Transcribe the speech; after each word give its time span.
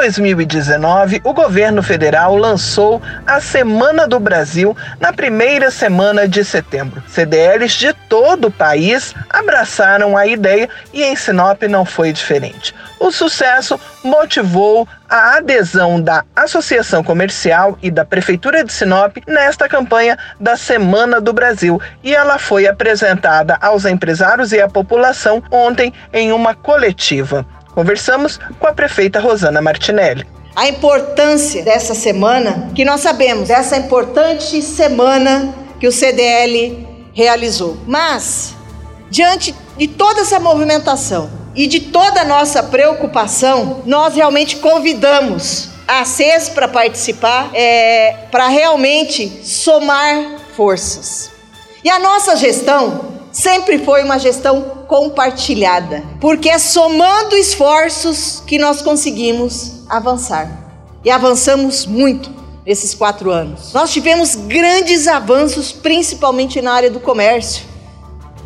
2019, 0.00 1.20
o 1.22 1.34
governo 1.34 1.82
federal 1.82 2.34
lançou 2.34 3.02
a 3.26 3.38
Semana 3.38 4.08
do 4.08 4.18
Brasil 4.18 4.74
na 4.98 5.12
primeira 5.12 5.70
semana 5.70 6.26
de 6.26 6.42
setembro. 6.42 7.02
CDLs 7.06 7.74
de 7.74 7.92
todo 8.08 8.46
o 8.46 8.50
país 8.50 9.14
abraçaram 9.28 10.16
a 10.16 10.26
ideia 10.26 10.70
e 10.90 11.02
em 11.02 11.14
Sinop 11.14 11.62
não 11.64 11.84
foi 11.84 12.14
diferente. 12.14 12.74
O 12.98 13.10
sucesso 13.10 13.78
motivou 14.02 14.88
a 15.06 15.36
adesão 15.36 16.00
da 16.00 16.24
Associação 16.34 17.04
Comercial 17.04 17.78
e 17.82 17.90
da 17.90 18.04
Prefeitura 18.04 18.64
de 18.64 18.72
Sinop 18.72 19.18
nesta 19.26 19.68
campanha 19.68 20.16
da 20.38 20.56
Semana 20.56 21.20
do 21.20 21.34
Brasil 21.34 21.78
e 22.02 22.14
ela 22.14 22.38
foi 22.38 22.66
apresentada 22.66 23.58
aos 23.60 23.84
empresários 23.84 24.50
e 24.52 24.62
à 24.62 24.68
população 24.68 25.42
ontem 25.50 25.92
em 26.10 26.32
uma 26.32 26.54
coletiva. 26.54 27.44
Conversamos 27.80 28.38
com 28.58 28.66
a 28.66 28.74
prefeita 28.74 29.20
Rosana 29.20 29.62
Martinelli. 29.62 30.26
A 30.54 30.68
importância 30.68 31.62
dessa 31.62 31.94
semana, 31.94 32.70
que 32.74 32.84
nós 32.84 33.00
sabemos, 33.00 33.48
essa 33.48 33.74
importante 33.78 34.60
semana 34.60 35.54
que 35.80 35.88
o 35.88 35.90
CDL 35.90 36.86
realizou. 37.14 37.78
Mas, 37.86 38.54
diante 39.08 39.54
de 39.78 39.88
toda 39.88 40.20
essa 40.20 40.38
movimentação 40.38 41.30
e 41.54 41.66
de 41.66 41.80
toda 41.80 42.20
a 42.20 42.24
nossa 42.26 42.62
preocupação, 42.62 43.80
nós 43.86 44.14
realmente 44.14 44.56
convidamos 44.56 45.70
a 45.88 46.04
CES 46.04 46.50
para 46.50 46.68
participar, 46.68 47.48
é, 47.54 48.26
para 48.30 48.48
realmente 48.48 49.40
somar 49.42 50.36
forças. 50.54 51.30
E 51.82 51.88
a 51.88 51.98
nossa 51.98 52.36
gestão 52.36 53.19
sempre 53.32 53.78
foi 53.78 54.02
uma 54.02 54.18
gestão 54.18 54.62
compartilhada, 54.86 56.02
porque 56.20 56.48
é 56.48 56.58
somando 56.58 57.36
esforços 57.36 58.42
que 58.46 58.58
nós 58.58 58.82
conseguimos 58.82 59.82
avançar. 59.88 60.58
E 61.04 61.10
avançamos 61.10 61.86
muito 61.86 62.30
nesses 62.66 62.94
quatro 62.94 63.30
anos. 63.30 63.72
Nós 63.72 63.90
tivemos 63.90 64.34
grandes 64.34 65.08
avanços, 65.08 65.72
principalmente 65.72 66.60
na 66.60 66.72
área 66.72 66.90
do 66.90 67.00
comércio. 67.00 67.64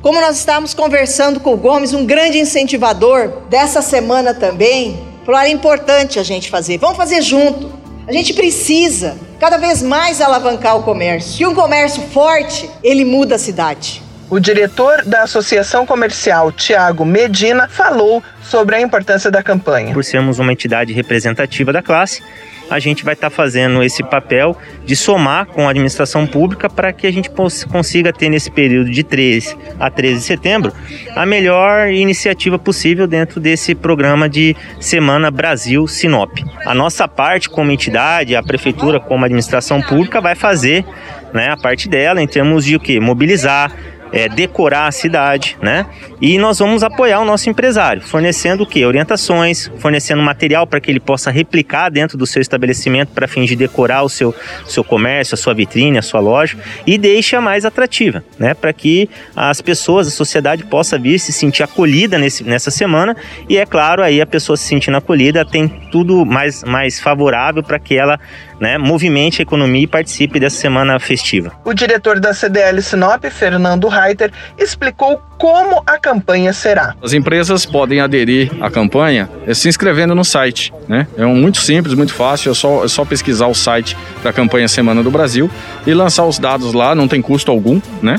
Como 0.00 0.20
nós 0.20 0.38
estávamos 0.38 0.74
conversando 0.74 1.40
com 1.40 1.52
o 1.52 1.56
Gomes, 1.56 1.92
um 1.92 2.06
grande 2.06 2.38
incentivador 2.38 3.42
dessa 3.50 3.82
semana 3.82 4.32
também, 4.32 5.06
falou: 5.26 5.40
era 5.40 5.50
importante 5.50 6.18
a 6.18 6.22
gente 6.22 6.48
fazer, 6.48 6.78
vamos 6.78 6.96
fazer 6.96 7.20
junto. 7.20 7.70
A 8.06 8.12
gente 8.12 8.32
precisa 8.32 9.18
cada 9.38 9.58
vez 9.58 9.82
mais 9.82 10.20
alavancar 10.20 10.78
o 10.78 10.82
comércio. 10.82 11.42
E 11.42 11.46
um 11.46 11.54
comércio 11.54 12.02
forte, 12.04 12.70
ele 12.82 13.04
muda 13.04 13.34
a 13.34 13.38
cidade. 13.38 14.02
O 14.30 14.38
diretor 14.38 15.04
da 15.06 15.22
Associação 15.22 15.86
Comercial, 15.86 16.52
Tiago 16.52 17.02
Medina, 17.02 17.66
falou 17.66 18.22
sobre 18.42 18.76
a 18.76 18.80
importância 18.80 19.30
da 19.30 19.42
campanha. 19.42 19.94
Por 19.94 20.04
sermos 20.04 20.38
uma 20.38 20.52
entidade 20.52 20.92
representativa 20.92 21.72
da 21.72 21.80
classe, 21.80 22.22
a 22.70 22.78
gente 22.78 23.04
vai 23.04 23.14
estar 23.14 23.30
tá 23.30 23.34
fazendo 23.34 23.82
esse 23.82 24.02
papel 24.02 24.54
de 24.84 24.94
somar 24.94 25.46
com 25.46 25.66
a 25.66 25.70
administração 25.70 26.26
pública 26.26 26.68
para 26.68 26.92
que 26.92 27.06
a 27.06 27.10
gente 27.10 27.30
consiga 27.70 28.12
ter 28.12 28.28
nesse 28.28 28.50
período 28.50 28.90
de 28.90 29.02
13 29.02 29.56
a 29.80 29.90
13 29.90 30.16
de 30.16 30.24
setembro 30.24 30.72
a 31.16 31.24
melhor 31.24 31.88
iniciativa 31.88 32.58
possível 32.58 33.06
dentro 33.06 33.40
desse 33.40 33.74
programa 33.74 34.28
de 34.28 34.54
Semana 34.78 35.30
Brasil 35.30 35.86
Sinop. 35.86 36.38
A 36.66 36.74
nossa 36.74 37.08
parte 37.08 37.48
como 37.48 37.70
entidade, 37.70 38.36
a 38.36 38.42
prefeitura 38.42 39.00
como 39.00 39.24
administração 39.24 39.80
pública 39.80 40.20
vai 40.20 40.34
fazer 40.34 40.84
né, 41.32 41.48
a 41.50 41.56
parte 41.56 41.88
dela 41.88 42.22
em 42.22 42.26
termos 42.26 42.64
de 42.64 42.76
o 42.76 42.80
que? 42.80 43.00
Mobilizar, 43.00 43.72
é, 44.12 44.28
decorar 44.28 44.88
a 44.88 44.92
cidade, 44.92 45.56
né? 45.62 45.86
E 46.20 46.38
nós 46.38 46.58
vamos 46.58 46.82
apoiar 46.82 47.20
o 47.20 47.24
nosso 47.24 47.48
empresário, 47.48 48.02
fornecendo 48.02 48.64
o 48.64 48.66
que? 48.66 48.84
Orientações, 48.84 49.70
fornecendo 49.78 50.22
material 50.22 50.66
para 50.66 50.80
que 50.80 50.90
ele 50.90 51.00
possa 51.00 51.30
replicar 51.30 51.90
dentro 51.90 52.16
do 52.16 52.26
seu 52.26 52.42
estabelecimento 52.42 53.12
para 53.12 53.28
fim 53.28 53.44
de 53.44 53.54
decorar 53.54 54.02
o 54.02 54.08
seu, 54.08 54.34
seu 54.66 54.82
comércio, 54.82 55.34
a 55.34 55.36
sua 55.36 55.54
vitrine, 55.54 55.98
a 55.98 56.02
sua 56.02 56.20
loja 56.20 56.56
e 56.86 56.98
deixa 56.98 57.40
mais 57.40 57.64
atrativa, 57.64 58.24
né? 58.38 58.54
Para 58.54 58.72
que 58.72 59.08
as 59.36 59.60
pessoas, 59.60 60.08
a 60.08 60.10
sociedade 60.10 60.64
possa 60.64 60.98
vir 60.98 61.18
se 61.18 61.32
sentir 61.32 61.62
acolhida 61.62 62.18
nesse, 62.18 62.44
nessa 62.44 62.70
semana 62.70 63.16
e 63.48 63.56
é 63.56 63.66
claro 63.66 64.02
aí 64.02 64.20
a 64.20 64.26
pessoa 64.26 64.56
se 64.56 64.64
sentindo 64.64 64.96
acolhida 64.96 65.44
tem 65.44 65.68
tudo 65.90 66.24
mais, 66.24 66.64
mais 66.64 67.00
favorável 67.00 67.62
para 67.62 67.78
que 67.78 67.96
ela 67.96 68.18
né, 68.60 68.78
movimente 68.78 69.40
a 69.40 69.44
economia 69.44 69.82
e 69.82 69.86
participe 69.86 70.40
dessa 70.40 70.56
semana 70.56 70.98
festiva. 70.98 71.52
O 71.64 71.72
diretor 71.72 72.20
da 72.20 72.34
CDL 72.34 72.80
Sinop, 72.82 73.24
Fernando 73.30 73.88
Reiter, 73.88 74.32
explicou 74.58 75.20
como 75.38 75.82
a 75.86 75.98
campanha 75.98 76.52
será. 76.52 76.94
As 77.02 77.12
empresas 77.12 77.64
podem 77.64 78.00
aderir 78.00 78.50
à 78.60 78.70
campanha 78.70 79.28
eh, 79.46 79.54
se 79.54 79.68
inscrevendo 79.68 80.14
no 80.14 80.24
site. 80.24 80.72
Né? 80.88 81.06
É 81.16 81.24
um 81.24 81.36
muito 81.36 81.58
simples, 81.58 81.94
muito 81.94 82.12
fácil, 82.12 82.50
é 82.50 82.54
só, 82.54 82.84
é 82.84 82.88
só 82.88 83.04
pesquisar 83.04 83.46
o 83.46 83.54
site 83.54 83.96
da 84.22 84.32
campanha 84.32 84.66
Semana 84.66 85.02
do 85.02 85.10
Brasil 85.10 85.50
e 85.86 85.94
lançar 85.94 86.24
os 86.24 86.38
dados 86.38 86.72
lá, 86.72 86.94
não 86.94 87.06
tem 87.06 87.22
custo 87.22 87.50
algum, 87.50 87.80
né? 88.02 88.16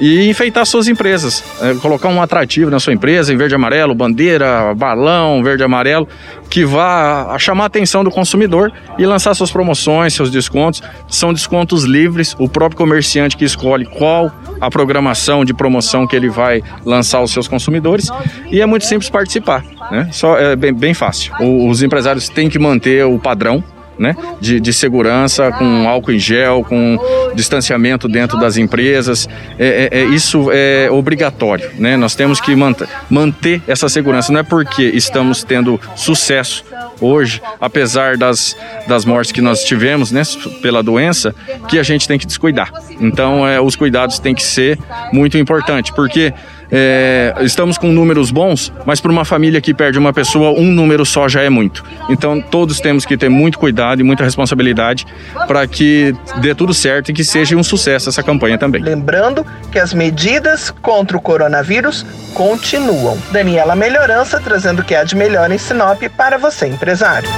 E 0.00 0.28
enfeitar 0.28 0.66
suas 0.66 0.88
empresas. 0.88 1.42
É, 1.60 1.74
colocar 1.74 2.08
um 2.08 2.20
atrativo 2.20 2.70
na 2.70 2.78
sua 2.78 2.92
empresa 2.92 3.32
em 3.32 3.36
verde 3.36 3.54
e 3.54 3.56
amarelo, 3.56 3.94
bandeira, 3.94 4.74
balão, 4.74 5.42
verde 5.42 5.62
e 5.62 5.64
amarelo, 5.64 6.08
que 6.50 6.64
vá 6.64 7.36
chamar 7.38 7.64
a 7.64 7.66
atenção 7.66 8.04
do 8.04 8.10
consumidor 8.10 8.72
e 8.98 9.06
lançar 9.06 9.34
suas 9.34 9.50
promoções, 9.50 10.14
seus 10.14 10.30
descontos. 10.30 10.82
São 11.08 11.32
descontos 11.32 11.84
livres, 11.84 12.34
o 12.38 12.48
próprio 12.48 12.78
comerciante 12.78 13.36
que 13.36 13.44
escolhe 13.44 13.84
qual 13.84 14.30
a 14.60 14.70
programação 14.70 15.44
de 15.44 15.52
promoção 15.52 16.06
que 16.06 16.16
ele 16.16 16.28
vai 16.28 16.62
lançar 16.84 17.18
aos 17.18 17.32
seus 17.32 17.48
consumidores 17.48 18.08
e 18.50 18.60
é 18.60 18.66
muito 18.66 18.84
simples 18.84 19.10
participar. 19.10 19.64
Né? 19.90 20.08
Só 20.12 20.36
é 20.38 20.56
bem, 20.56 20.72
bem 20.72 20.94
fácil. 20.94 21.32
O, 21.40 21.68
os 21.68 21.82
empresários 21.82 22.28
têm 22.28 22.48
que 22.48 22.58
manter 22.58 23.04
o 23.04 23.18
padrão 23.18 23.62
né? 23.98 24.14
De, 24.40 24.60
de, 24.60 24.72
segurança, 24.72 25.50
com 25.52 25.88
álcool 25.88 26.12
em 26.12 26.18
gel, 26.18 26.64
com 26.64 26.98
distanciamento 27.34 28.08
dentro 28.08 28.38
das 28.38 28.56
empresas. 28.56 29.28
É, 29.58 29.88
é, 29.92 30.00
é, 30.00 30.04
isso 30.04 30.50
é 30.52 30.88
obrigatório, 30.90 31.70
né? 31.78 31.96
Nós 31.96 32.14
temos 32.14 32.40
que 32.40 32.54
manter, 32.54 32.88
manter 33.08 33.62
essa 33.66 33.88
segurança. 33.88 34.32
Não 34.32 34.40
é 34.40 34.42
porque 34.42 34.82
estamos 34.82 35.42
tendo 35.42 35.80
sucesso 35.94 36.64
hoje, 37.00 37.40
apesar 37.60 38.16
das, 38.16 38.56
das 38.86 39.04
mortes 39.04 39.32
que 39.32 39.40
nós 39.40 39.64
tivemos 39.64 40.10
né, 40.10 40.22
pela 40.62 40.82
doença, 40.82 41.34
que 41.68 41.78
a 41.78 41.82
gente 41.82 42.08
tem 42.08 42.18
que 42.18 42.26
descuidar. 42.26 42.70
Então, 43.00 43.46
é, 43.46 43.60
os 43.60 43.76
cuidados 43.76 44.18
têm 44.18 44.34
que 44.34 44.42
ser 44.42 44.78
muito 45.12 45.36
importantes, 45.36 45.90
porque 45.94 46.32
é, 46.70 47.34
estamos 47.40 47.78
com 47.78 47.88
números 47.88 48.30
bons, 48.30 48.72
mas 48.84 49.00
para 49.00 49.10
uma 49.10 49.24
família 49.24 49.60
que 49.60 49.72
perde 49.72 49.98
uma 49.98 50.12
pessoa, 50.12 50.50
um 50.50 50.70
número 50.70 51.04
só 51.04 51.28
já 51.28 51.42
é 51.42 51.48
muito. 51.48 51.84
Então 52.08 52.40
todos 52.40 52.80
temos 52.80 53.04
que 53.04 53.16
ter 53.16 53.28
muito 53.28 53.58
cuidado 53.58 54.00
e 54.00 54.04
muita 54.04 54.24
responsabilidade 54.24 55.06
para 55.46 55.66
que 55.66 56.14
dê 56.40 56.54
tudo 56.54 56.74
certo 56.74 57.10
e 57.10 57.14
que 57.14 57.24
seja 57.24 57.56
um 57.56 57.62
sucesso 57.62 58.08
essa 58.08 58.22
campanha 58.22 58.58
também. 58.58 58.82
Lembrando 58.82 59.46
que 59.70 59.78
as 59.78 59.92
medidas 59.92 60.70
contra 60.70 61.16
o 61.16 61.20
coronavírus 61.20 62.04
continuam. 62.34 63.18
Daniela 63.30 63.74
Melhorança 63.76 64.40
trazendo 64.40 64.80
o 64.80 64.84
que 64.84 64.94
há 64.94 65.04
de 65.04 65.16
melhor 65.16 65.50
em 65.50 65.58
Sinop 65.58 66.02
para 66.16 66.38
você, 66.38 66.66
empresário. 66.66 67.28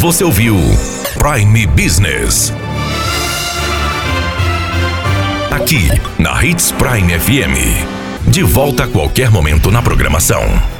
Você 0.00 0.22
ouviu 0.22 0.56
Prime 1.18 1.66
Business 1.68 2.52
Hits 6.44 6.72
Prime 6.72 7.18
FM. 7.18 7.56
De 8.30 8.42
volta 8.42 8.84
a 8.84 8.86
qualquer 8.86 9.30
momento 9.30 9.70
na 9.70 9.80
programação. 9.80 10.74